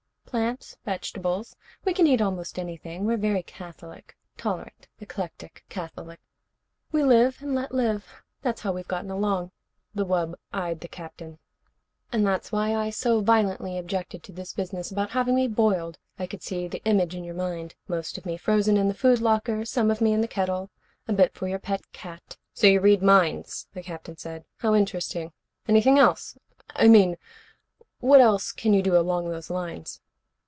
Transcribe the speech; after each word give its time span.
"Plants. 0.31 0.77
Vegetables. 0.85 1.57
We 1.83 1.93
can 1.93 2.07
eat 2.07 2.21
almost 2.21 2.57
anything. 2.57 3.03
We're 3.03 3.17
very 3.17 3.43
catholic. 3.43 4.15
Tolerant, 4.37 4.87
eclectic, 5.01 5.65
catholic. 5.67 6.21
We 6.89 7.03
live 7.03 7.41
and 7.41 7.53
let 7.53 7.73
live. 7.73 8.07
That's 8.41 8.61
how 8.61 8.71
we've 8.71 8.87
gotten 8.87 9.11
along." 9.11 9.51
The 9.93 10.05
wub 10.05 10.35
eyed 10.53 10.79
the 10.79 10.87
Captain. 10.87 11.39
"And 12.13 12.25
that's 12.25 12.49
why 12.49 12.73
I 12.73 12.91
so 12.91 13.19
violently 13.19 13.77
objected 13.77 14.23
to 14.23 14.31
this 14.31 14.53
business 14.53 14.89
about 14.89 15.09
having 15.09 15.35
me 15.35 15.49
boiled. 15.49 15.97
I 16.17 16.27
could 16.27 16.41
see 16.43 16.65
the 16.69 16.81
image 16.85 17.13
in 17.13 17.25
your 17.25 17.35
mind 17.35 17.75
most 17.89 18.17
of 18.17 18.25
me 18.25 18.31
in 18.31 18.37
the 18.37 18.41
frozen 18.41 18.93
food 18.93 19.19
locker, 19.19 19.65
some 19.65 19.91
of 19.91 19.99
me 19.99 20.13
in 20.13 20.21
the 20.21 20.29
kettle, 20.29 20.69
a 21.09 21.11
bit 21.11 21.33
for 21.33 21.49
your 21.49 21.59
pet 21.59 21.91
cat" 21.91 22.37
"So 22.53 22.67
you 22.67 22.79
read 22.79 23.03
minds?" 23.03 23.67
the 23.73 23.83
Captain 23.83 24.15
said. 24.15 24.45
"How 24.59 24.75
interesting. 24.75 25.33
Anything 25.67 25.99
else? 25.99 26.37
I 26.69 26.87
mean, 26.87 27.17
what 27.99 28.21
else 28.21 28.53
can 28.53 28.73
you 28.73 28.81
do 28.81 28.95
along 28.97 29.27
those 29.29 29.49
lines?" 29.49 29.99